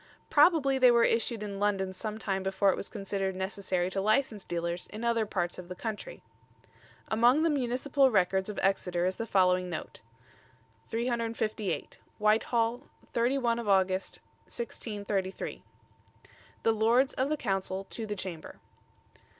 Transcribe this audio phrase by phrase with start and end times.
[0.31, 4.43] Probably they were issued in London some time before it was considered necessary to license
[4.43, 6.23] dealers in other parts of the country.
[7.09, 10.01] Among the Municipal Records of Exeter is the following note:
[10.89, 11.99] "358.
[12.17, 12.81] Whitehall,
[13.13, 15.61] 31 August 1633.
[16.63, 18.55] The Lords of the Council to the Chamber.